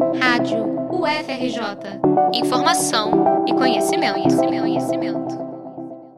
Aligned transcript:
Rádio 0.00 0.64
UFRJ. 0.90 2.00
Informação 2.32 3.44
e 3.46 3.52
conhecimento, 3.52 4.14
conhecimento, 4.14 4.62
conhecimento. 4.62 5.38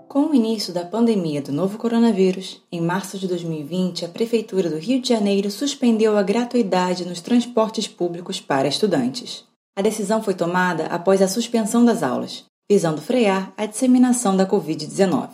Com 0.08 0.26
o 0.26 0.34
início 0.34 0.72
da 0.72 0.84
pandemia 0.84 1.42
do 1.42 1.50
novo 1.50 1.76
coronavírus, 1.76 2.62
em 2.70 2.80
março 2.80 3.18
de 3.18 3.26
2020, 3.26 4.04
a 4.04 4.08
Prefeitura 4.08 4.70
do 4.70 4.78
Rio 4.78 5.00
de 5.00 5.08
Janeiro 5.08 5.50
suspendeu 5.50 6.16
a 6.16 6.22
gratuidade 6.22 7.04
nos 7.04 7.20
transportes 7.20 7.88
públicos 7.88 8.40
para 8.40 8.68
estudantes. 8.68 9.44
A 9.74 9.82
decisão 9.82 10.22
foi 10.22 10.34
tomada 10.34 10.86
após 10.86 11.20
a 11.20 11.26
suspensão 11.26 11.84
das 11.84 12.04
aulas, 12.04 12.44
visando 12.70 13.02
frear 13.02 13.52
a 13.56 13.66
disseminação 13.66 14.36
da 14.36 14.46
Covid-19. 14.46 15.28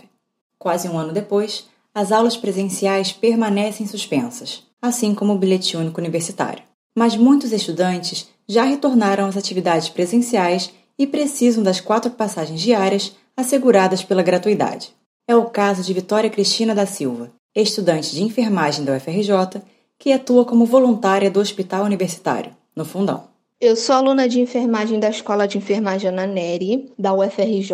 Quase 0.59 0.89
um 0.89 0.99
ano 0.99 1.13
depois, 1.13 1.69
as 1.95 2.13
aulas 2.13 2.37
presenciais 2.37 3.13
permanecem 3.13 3.87
suspensas, 3.87 4.63
assim 4.81 5.15
como 5.15 5.35
o 5.35 5.39
bilhete 5.39 5.77
único 5.77 6.01
universitário. 6.01 6.63
Mas 6.97 7.15
muitos 7.15 7.53
estudantes 7.53 8.29
já 8.49 8.65
retornaram 8.65 9.27
às 9.27 9.37
atividades 9.37 9.89
presenciais 9.89 10.73
e 10.99 11.07
precisam 11.07 11.63
das 11.63 11.81
quatro 11.81 12.11
passagens 12.11 12.61
diárias 12.61 13.15
asseguradas 13.37 14.03
pela 14.03 14.23
gratuidade. 14.23 14.93
É 15.29 15.37
o 15.37 15.45
caso 15.45 15.83
de 15.83 15.93
Vitória 15.93 16.31
Cristina 16.31 16.75
da 16.75 16.87
Silva, 16.87 17.31
estudante 17.55 18.15
de 18.15 18.23
enfermagem 18.23 18.85
da 18.85 18.97
UFRJ, 18.97 19.63
que 19.99 20.13
atua 20.13 20.45
como 20.45 20.65
voluntária 20.65 21.31
do 21.31 21.41
Hospital 21.41 21.85
Universitário, 21.85 22.57
no 22.75 22.85
Fundão. 22.85 23.25
Eu 23.61 23.75
sou 23.75 23.97
aluna 23.97 24.29
de 24.29 24.41
enfermagem 24.41 25.01
da 25.01 25.11
Escola 25.11 25.49
de 25.49 25.59
Enfermagem 25.59 26.09
Ana 26.09 26.29
Neri, 26.29 26.93
da 26.97 27.13
UFRJ. 27.13 27.73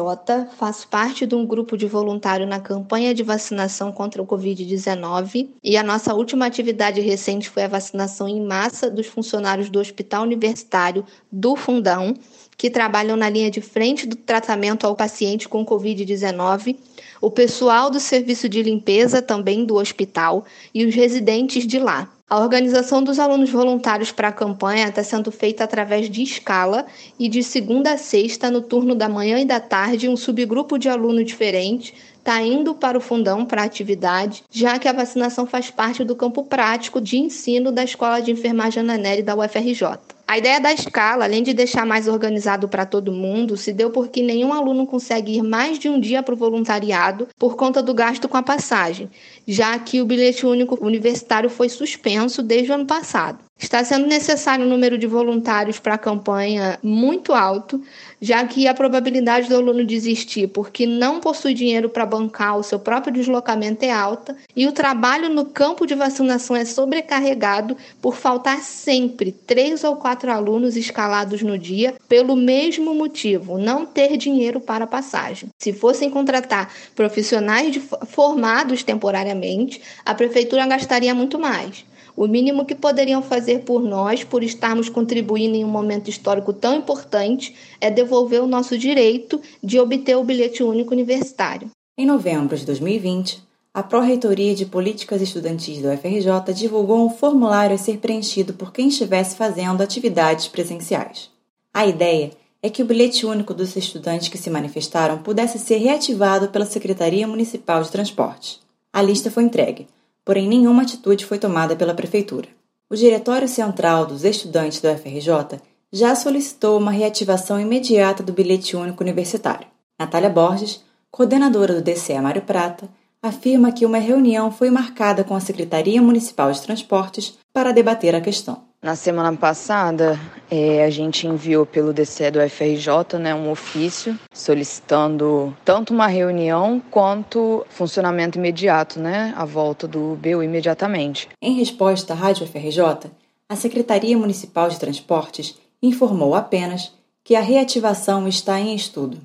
Faço 0.56 0.88
parte 0.88 1.26
de 1.26 1.34
um 1.34 1.44
grupo 1.44 1.76
de 1.76 1.86
voluntário 1.86 2.46
na 2.46 2.58
campanha 2.58 3.14
de 3.14 3.22
vacinação 3.22 3.92
contra 3.92 4.22
o 4.22 4.26
Covid-19 4.26 5.50
e 5.62 5.76
a 5.76 5.82
nossa 5.82 6.14
última 6.14 6.46
atividade 6.46 7.02
recente 7.02 7.50
foi 7.50 7.64
a 7.64 7.68
vacinação 7.68 8.26
em 8.26 8.40
massa 8.40 8.90
dos 8.90 9.08
funcionários 9.08 9.68
do 9.68 9.78
Hospital 9.78 10.22
Universitário 10.22 11.04
do 11.30 11.54
Fundão, 11.54 12.14
que 12.56 12.70
trabalham 12.70 13.14
na 13.14 13.28
linha 13.28 13.50
de 13.50 13.60
frente 13.60 14.06
do 14.06 14.16
tratamento 14.16 14.86
ao 14.86 14.96
paciente 14.96 15.46
com 15.46 15.66
Covid-19, 15.66 16.78
o 17.20 17.30
pessoal 17.30 17.90
do 17.90 18.00
serviço 18.00 18.48
de 18.48 18.62
limpeza 18.62 19.20
também 19.20 19.66
do 19.66 19.74
hospital 19.74 20.46
e 20.72 20.86
os 20.86 20.94
residentes 20.94 21.66
de 21.66 21.78
lá. 21.78 22.13
A 22.26 22.38
organização 22.40 23.04
dos 23.04 23.18
alunos 23.18 23.50
voluntários 23.50 24.10
para 24.10 24.28
a 24.28 24.32
campanha 24.32 24.88
está 24.88 25.04
sendo 25.04 25.30
feita 25.30 25.62
através 25.62 26.08
de 26.08 26.22
escala 26.22 26.86
e 27.18 27.28
de 27.28 27.42
segunda 27.42 27.92
a 27.92 27.98
sexta, 27.98 28.50
no 28.50 28.62
turno 28.62 28.94
da 28.94 29.10
manhã 29.10 29.38
e 29.38 29.44
da 29.44 29.60
tarde, 29.60 30.08
um 30.08 30.16
subgrupo 30.16 30.78
de 30.78 30.88
alunos 30.88 31.26
diferentes 31.26 31.92
está 32.16 32.40
indo 32.40 32.74
para 32.74 32.96
o 32.96 33.00
fundão 33.02 33.44
para 33.44 33.60
a 33.60 33.66
atividade, 33.66 34.42
já 34.50 34.78
que 34.78 34.88
a 34.88 34.92
vacinação 34.94 35.46
faz 35.46 35.70
parte 35.70 36.02
do 36.02 36.16
campo 36.16 36.44
prático 36.44 36.98
de 36.98 37.18
ensino 37.18 37.70
da 37.70 37.84
Escola 37.84 38.20
de 38.20 38.30
Enfermagem 38.30 38.80
Ananeri 38.80 39.22
da 39.22 39.36
UFRJ. 39.36 40.13
A 40.26 40.38
ideia 40.38 40.58
da 40.58 40.72
escala, 40.72 41.24
além 41.24 41.42
de 41.42 41.52
deixar 41.52 41.84
mais 41.84 42.08
organizado 42.08 42.66
para 42.66 42.86
todo 42.86 43.12
mundo, 43.12 43.58
se 43.58 43.74
deu 43.74 43.90
porque 43.90 44.22
nenhum 44.22 44.54
aluno 44.54 44.86
consegue 44.86 45.36
ir 45.36 45.42
mais 45.42 45.78
de 45.78 45.88
um 45.88 46.00
dia 46.00 46.22
para 46.22 46.34
o 46.34 46.36
voluntariado 46.36 47.28
por 47.38 47.56
conta 47.56 47.82
do 47.82 47.92
gasto 47.92 48.26
com 48.26 48.38
a 48.38 48.42
passagem, 48.42 49.10
já 49.46 49.78
que 49.78 50.00
o 50.00 50.06
bilhete 50.06 50.46
único 50.46 50.82
universitário 50.82 51.50
foi 51.50 51.68
suspenso 51.68 52.42
desde 52.42 52.72
o 52.72 52.74
ano 52.74 52.86
passado. 52.86 53.38
Está 53.56 53.84
sendo 53.84 54.06
necessário 54.06 54.66
um 54.66 54.68
número 54.68 54.98
de 54.98 55.06
voluntários 55.06 55.78
para 55.78 55.94
a 55.94 55.98
campanha 55.98 56.78
muito 56.82 57.32
alto, 57.32 57.80
já 58.20 58.44
que 58.46 58.66
a 58.66 58.74
probabilidade 58.74 59.48
do 59.48 59.54
aluno 59.56 59.84
desistir 59.84 60.48
porque 60.48 60.86
não 60.86 61.20
possui 61.20 61.54
dinheiro 61.54 61.88
para 61.88 62.04
bancar 62.04 62.58
o 62.58 62.64
seu 62.64 62.80
próprio 62.80 63.12
deslocamento 63.12 63.84
é 63.84 63.92
alta, 63.92 64.36
e 64.56 64.66
o 64.66 64.72
trabalho 64.72 65.28
no 65.28 65.44
campo 65.44 65.86
de 65.86 65.94
vacinação 65.94 66.56
é 66.56 66.64
sobrecarregado 66.64 67.76
por 68.02 68.16
faltar 68.16 68.58
sempre 68.60 69.30
três 69.30 69.84
ou 69.84 69.96
quatro 69.96 70.32
alunos 70.32 70.76
escalados 70.76 71.40
no 71.40 71.56
dia 71.56 71.94
pelo 72.08 72.34
mesmo 72.34 72.92
motivo, 72.92 73.56
não 73.56 73.86
ter 73.86 74.16
dinheiro 74.16 74.60
para 74.60 74.86
passagem. 74.86 75.48
Se 75.58 75.72
fossem 75.72 76.10
contratar 76.10 76.72
profissionais 76.94 77.80
formados 78.08 78.82
temporariamente, 78.82 79.80
a 80.04 80.12
prefeitura 80.12 80.66
gastaria 80.66 81.14
muito 81.14 81.38
mais. 81.38 81.84
O 82.16 82.28
mínimo 82.28 82.64
que 82.64 82.74
poderiam 82.74 83.22
fazer 83.22 83.60
por 83.60 83.82
nós, 83.82 84.22
por 84.22 84.44
estarmos 84.44 84.88
contribuindo 84.88 85.56
em 85.56 85.64
um 85.64 85.68
momento 85.68 86.08
histórico 86.08 86.52
tão 86.52 86.76
importante, 86.76 87.54
é 87.80 87.90
devolver 87.90 88.42
o 88.42 88.46
nosso 88.46 88.78
direito 88.78 89.40
de 89.62 89.80
obter 89.80 90.16
o 90.16 90.22
bilhete 90.22 90.62
único 90.62 90.92
universitário. 90.92 91.70
Em 91.98 92.06
novembro 92.06 92.56
de 92.56 92.64
2020, 92.64 93.42
a 93.72 93.82
Pró-Reitoria 93.82 94.54
de 94.54 94.66
Políticas 94.66 95.20
Estudantis 95.20 95.82
do 95.82 95.88
UFRJ 95.88 96.54
divulgou 96.54 97.04
um 97.04 97.10
formulário 97.10 97.74
a 97.74 97.78
ser 97.78 97.98
preenchido 97.98 98.54
por 98.54 98.72
quem 98.72 98.86
estivesse 98.86 99.34
fazendo 99.34 99.82
atividades 99.82 100.46
presenciais. 100.46 101.28
A 101.72 101.84
ideia 101.84 102.30
é 102.62 102.70
que 102.70 102.82
o 102.82 102.86
bilhete 102.86 103.26
único 103.26 103.52
dos 103.52 103.74
estudantes 103.74 104.28
que 104.28 104.38
se 104.38 104.48
manifestaram 104.48 105.18
pudesse 105.18 105.58
ser 105.58 105.78
reativado 105.78 106.48
pela 106.48 106.64
Secretaria 106.64 107.26
Municipal 107.26 107.82
de 107.82 107.90
Transportes. 107.90 108.60
A 108.92 109.02
lista 109.02 109.28
foi 109.28 109.42
entregue, 109.42 109.88
porém 110.24 110.48
nenhuma 110.48 110.82
atitude 110.82 111.26
foi 111.26 111.38
tomada 111.38 111.76
pela 111.76 111.94
Prefeitura. 111.94 112.48
O 112.88 112.96
Diretório 112.96 113.48
Central 113.48 114.06
dos 114.06 114.24
Estudantes 114.24 114.80
do 114.80 114.88
FRJ 114.88 115.60
já 115.92 116.14
solicitou 116.14 116.78
uma 116.78 116.90
reativação 116.90 117.60
imediata 117.60 118.22
do 118.22 118.32
bilhete 118.32 118.76
único 118.76 119.02
universitário. 119.02 119.66
Natália 119.98 120.30
Borges, 120.30 120.82
coordenadora 121.10 121.74
do 121.74 121.82
DCE 121.82 122.20
Mário 122.20 122.42
Prata, 122.42 122.88
afirma 123.22 123.72
que 123.72 123.86
uma 123.86 123.98
reunião 123.98 124.50
foi 124.50 124.70
marcada 124.70 125.24
com 125.24 125.34
a 125.34 125.40
Secretaria 125.40 126.02
Municipal 126.02 126.52
de 126.52 126.60
Transportes 126.60 127.38
para 127.52 127.72
debater 127.72 128.14
a 128.14 128.20
questão. 128.20 128.62
Na 128.84 128.94
semana 128.94 129.34
passada, 129.34 130.20
é, 130.50 130.84
a 130.84 130.90
gente 130.90 131.26
enviou 131.26 131.64
pelo 131.64 131.90
DCE 131.90 132.30
do 132.30 132.50
FRJ 132.50 133.18
né, 133.18 133.34
um 133.34 133.50
ofício 133.50 134.14
solicitando 134.30 135.56
tanto 135.64 135.94
uma 135.94 136.06
reunião 136.06 136.82
quanto 136.90 137.64
funcionamento 137.70 138.36
imediato, 138.36 139.00
né, 139.00 139.32
a 139.38 139.46
volta 139.46 139.88
do 139.88 140.16
BU 140.16 140.42
imediatamente. 140.42 141.30
Em 141.40 141.54
resposta 141.54 142.12
à 142.12 142.16
Rádio 142.16 142.46
FRJ, 142.46 143.10
a 143.48 143.56
Secretaria 143.56 144.18
Municipal 144.18 144.68
de 144.68 144.78
Transportes 144.78 145.58
informou 145.82 146.34
apenas 146.34 146.92
que 147.24 147.34
a 147.34 147.40
reativação 147.40 148.28
está 148.28 148.60
em 148.60 148.74
estudo. 148.74 149.16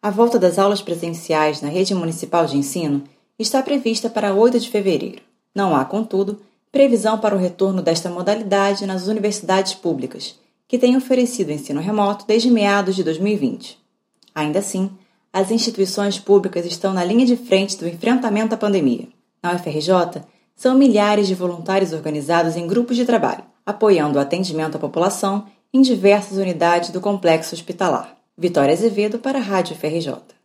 A 0.00 0.10
volta 0.10 0.38
das 0.38 0.60
aulas 0.60 0.80
presenciais 0.80 1.60
na 1.60 1.68
rede 1.68 1.92
municipal 1.92 2.46
de 2.46 2.56
ensino 2.56 3.02
está 3.36 3.64
prevista 3.64 4.08
para 4.08 4.32
8 4.32 4.60
de 4.60 4.70
fevereiro. 4.70 5.20
Não 5.52 5.74
há, 5.74 5.84
contudo, 5.84 6.40
previsão 6.70 7.18
para 7.18 7.34
o 7.34 7.38
retorno 7.38 7.82
desta 7.82 8.10
modalidade 8.10 8.86
nas 8.86 9.06
universidades 9.06 9.74
públicas, 9.74 10.38
que 10.66 10.78
têm 10.78 10.96
oferecido 10.96 11.50
ensino 11.50 11.80
remoto 11.80 12.26
desde 12.26 12.50
meados 12.50 12.94
de 12.94 13.02
2020. 13.02 13.78
Ainda 14.34 14.58
assim, 14.58 14.90
as 15.32 15.50
instituições 15.50 16.18
públicas 16.18 16.66
estão 16.66 16.92
na 16.92 17.04
linha 17.04 17.26
de 17.26 17.36
frente 17.36 17.76
do 17.76 17.88
enfrentamento 17.88 18.54
à 18.54 18.58
pandemia. 18.58 19.08
Na 19.42 19.54
UFRJ, 19.54 20.22
são 20.54 20.76
milhares 20.76 21.26
de 21.26 21.34
voluntários 21.34 21.92
organizados 21.92 22.56
em 22.56 22.66
grupos 22.66 22.96
de 22.96 23.04
trabalho, 23.04 23.44
apoiando 23.64 24.18
o 24.18 24.20
atendimento 24.20 24.76
à 24.76 24.78
população 24.78 25.46
em 25.72 25.80
diversas 25.80 26.38
unidades 26.38 26.90
do 26.90 27.00
complexo 27.00 27.54
hospitalar. 27.54 28.16
Vitória 28.36 28.72
Azevedo 28.72 29.18
para 29.18 29.38
a 29.38 29.42
Rádio 29.42 29.76
FRJ. 29.76 30.37